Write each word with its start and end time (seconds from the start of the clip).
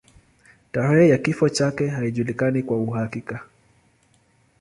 Tarehe 0.71 1.09
ya 1.09 1.17
kifo 1.17 1.49
chake 1.49 1.87
haijulikani 1.87 2.63
kwa 2.63 2.77
uhakika. 2.77 3.43